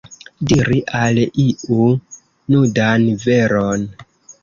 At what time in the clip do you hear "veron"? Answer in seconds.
3.29-3.91